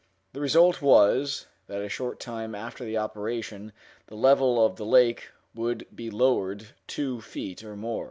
[0.33, 3.71] The result was, that a short time after the operation
[4.07, 7.99] the level of the lake would be lowered two feet, or more.